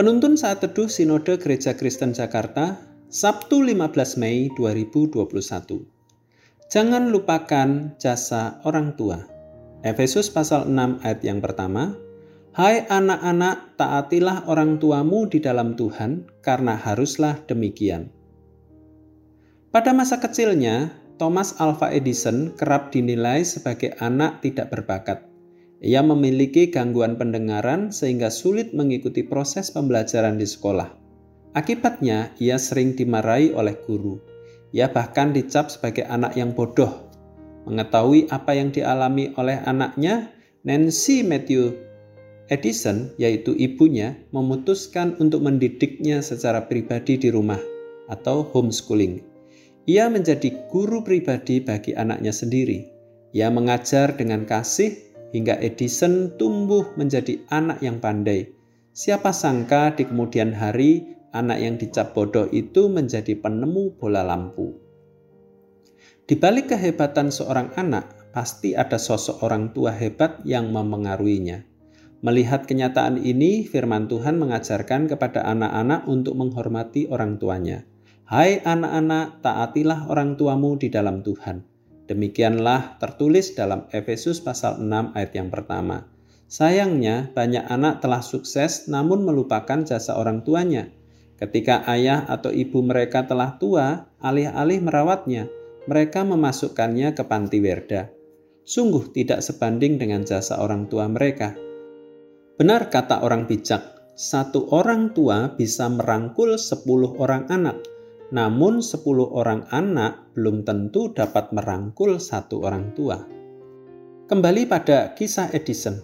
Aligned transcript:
Penuntun 0.00 0.32
saat 0.32 0.64
teduh 0.64 0.88
Sinode 0.88 1.36
Gereja 1.36 1.76
Kristen 1.76 2.16
Jakarta, 2.16 2.80
Sabtu 3.12 3.60
15 3.60 4.16
Mei 4.16 4.48
2021. 4.56 5.28
Jangan 6.72 7.12
lupakan 7.12 7.92
jasa 8.00 8.64
orang 8.64 8.96
tua. 8.96 9.28
Efesus 9.84 10.32
pasal 10.32 10.72
6 10.72 11.04
ayat 11.04 11.20
yang 11.20 11.44
pertama, 11.44 12.00
Hai 12.56 12.88
anak-anak, 12.88 13.76
taatilah 13.76 14.48
orang 14.48 14.80
tuamu 14.80 15.28
di 15.28 15.36
dalam 15.36 15.76
Tuhan, 15.76 16.24
karena 16.40 16.80
haruslah 16.80 17.36
demikian. 17.44 18.08
Pada 19.68 19.92
masa 19.92 20.16
kecilnya, 20.16 20.96
Thomas 21.20 21.60
Alva 21.60 21.92
Edison 21.92 22.56
kerap 22.56 22.88
dinilai 22.88 23.44
sebagai 23.44 23.92
anak 24.00 24.40
tidak 24.40 24.72
berbakat. 24.72 25.29
Ia 25.80 26.04
memiliki 26.04 26.68
gangguan 26.68 27.16
pendengaran 27.16 27.88
sehingga 27.88 28.28
sulit 28.28 28.76
mengikuti 28.76 29.24
proses 29.24 29.72
pembelajaran 29.72 30.36
di 30.36 30.44
sekolah. 30.44 30.92
Akibatnya, 31.56 32.36
ia 32.36 32.60
sering 32.60 32.92
dimarahi 32.92 33.56
oleh 33.56 33.74
guru. 33.88 34.20
Ia 34.76 34.92
bahkan 34.92 35.32
dicap 35.32 35.72
sebagai 35.72 36.04
anak 36.04 36.36
yang 36.36 36.52
bodoh. 36.52 37.10
Mengetahui 37.64 38.28
apa 38.28 38.54
yang 38.54 38.70
dialami 38.70 39.32
oleh 39.40 39.58
anaknya, 39.64 40.28
Nancy 40.68 41.24
Matthew 41.24 41.74
Edison, 42.52 43.16
yaitu 43.16 43.56
ibunya, 43.56 44.20
memutuskan 44.36 45.16
untuk 45.16 45.40
mendidiknya 45.42 46.20
secara 46.20 46.68
pribadi 46.68 47.16
di 47.16 47.32
rumah 47.32 47.58
atau 48.12 48.44
homeschooling. 48.44 49.22
Ia 49.88 50.12
menjadi 50.12 50.68
guru 50.68 51.00
pribadi 51.00 51.64
bagi 51.64 51.96
anaknya 51.96 52.36
sendiri. 52.36 52.84
Ia 53.32 53.48
mengajar 53.48 54.18
dengan 54.18 54.44
kasih 54.44 55.09
hingga 55.30 55.58
Edison 55.62 56.34
tumbuh 56.34 56.94
menjadi 56.98 57.42
anak 57.50 57.82
yang 57.82 58.02
pandai. 58.02 58.50
Siapa 58.90 59.30
sangka 59.30 59.94
di 59.94 60.06
kemudian 60.06 60.50
hari 60.54 61.16
anak 61.30 61.58
yang 61.62 61.74
dicap 61.78 62.10
bodoh 62.10 62.50
itu 62.50 62.90
menjadi 62.90 63.38
penemu 63.38 63.94
bola 63.94 64.26
lampu. 64.26 64.74
Di 66.26 66.38
balik 66.38 66.74
kehebatan 66.74 67.34
seorang 67.34 67.74
anak, 67.74 68.30
pasti 68.30 68.74
ada 68.74 68.98
sosok 68.98 69.42
orang 69.42 69.74
tua 69.74 69.90
hebat 69.94 70.42
yang 70.46 70.70
memengaruhinya. 70.70 71.66
Melihat 72.20 72.68
kenyataan 72.68 73.18
ini, 73.18 73.64
firman 73.64 74.06
Tuhan 74.06 74.38
mengajarkan 74.38 75.08
kepada 75.10 75.42
anak-anak 75.46 76.06
untuk 76.06 76.36
menghormati 76.36 77.08
orang 77.08 77.40
tuanya. 77.40 77.88
Hai 78.28 78.62
anak-anak, 78.62 79.42
taatilah 79.42 80.06
orang 80.06 80.38
tuamu 80.38 80.78
di 80.78 80.86
dalam 80.92 81.26
Tuhan 81.26 81.70
Demikianlah 82.10 82.98
tertulis 82.98 83.54
dalam 83.54 83.86
Efesus 83.94 84.42
pasal 84.42 84.82
6 84.82 85.14
ayat 85.14 85.30
yang 85.30 85.46
pertama. 85.46 86.10
Sayangnya, 86.50 87.30
banyak 87.30 87.70
anak 87.70 88.02
telah 88.02 88.18
sukses 88.18 88.90
namun 88.90 89.22
melupakan 89.22 89.86
jasa 89.86 90.18
orang 90.18 90.42
tuanya. 90.42 90.90
Ketika 91.38 91.86
ayah 91.86 92.26
atau 92.26 92.50
ibu 92.50 92.82
mereka 92.82 93.30
telah 93.30 93.54
tua, 93.62 94.10
alih-alih 94.18 94.82
merawatnya, 94.82 95.46
mereka 95.86 96.26
memasukkannya 96.26 97.14
ke 97.14 97.22
panti 97.30 97.62
werda. 97.62 98.10
Sungguh 98.66 99.14
tidak 99.14 99.46
sebanding 99.46 100.02
dengan 100.02 100.26
jasa 100.26 100.58
orang 100.58 100.90
tua 100.90 101.06
mereka. 101.06 101.54
Benar 102.58 102.90
kata 102.90 103.22
orang 103.22 103.46
bijak, 103.46 103.86
satu 104.18 104.66
orang 104.74 105.14
tua 105.14 105.54
bisa 105.54 105.86
merangkul 105.86 106.58
sepuluh 106.58 107.14
orang 107.22 107.46
anak, 107.46 107.78
namun 108.30 108.78
10 108.78 109.02
orang 109.30 109.66
anak 109.74 110.30
belum 110.38 110.62
tentu 110.62 111.10
dapat 111.10 111.50
merangkul 111.50 112.22
satu 112.22 112.62
orang 112.62 112.94
tua. 112.94 113.18
Kembali 114.30 114.70
pada 114.70 115.10
kisah 115.18 115.50
Edison. 115.50 115.98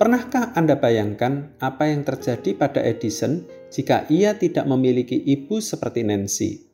Pernahkah 0.00 0.56
Anda 0.56 0.80
bayangkan 0.80 1.52
apa 1.60 1.92
yang 1.92 2.08
terjadi 2.08 2.56
pada 2.56 2.80
Edison 2.80 3.44
jika 3.68 4.08
ia 4.08 4.32
tidak 4.32 4.64
memiliki 4.64 5.20
ibu 5.28 5.60
seperti 5.60 6.00
Nancy? 6.00 6.64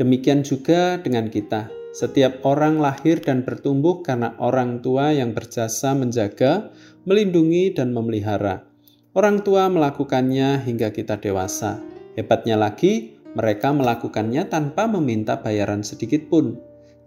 Demikian 0.00 0.40
juga 0.40 0.96
dengan 0.96 1.28
kita. 1.28 1.68
Setiap 1.92 2.40
orang 2.48 2.80
lahir 2.80 3.20
dan 3.20 3.44
bertumbuh 3.44 4.00
karena 4.00 4.32
orang 4.40 4.80
tua 4.80 5.12
yang 5.12 5.36
berjasa 5.36 5.92
menjaga, 5.92 6.72
melindungi, 7.04 7.76
dan 7.76 7.92
memelihara. 7.92 8.64
Orang 9.12 9.44
tua 9.44 9.68
melakukannya 9.68 10.64
hingga 10.64 10.88
kita 10.88 11.20
dewasa. 11.20 11.82
Hebatnya 12.16 12.56
lagi, 12.56 13.19
mereka 13.34 13.70
melakukannya 13.70 14.50
tanpa 14.50 14.90
meminta 14.90 15.38
bayaran 15.38 15.86
sedikit 15.86 16.26
pun. 16.26 16.58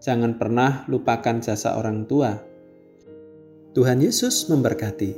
Jangan 0.03 0.35
pernah 0.39 0.88
lupakan 0.91 1.39
jasa 1.39 1.79
orang 1.79 2.07
tua. 2.07 2.35
Tuhan 3.73 4.00
Yesus 4.03 4.47
memberkati. 4.51 5.11